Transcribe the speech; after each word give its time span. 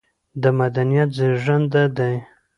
د 0.41 0.43
مدنيت 0.59 1.09
زېږنده 1.17 1.83
دى 1.97 2.13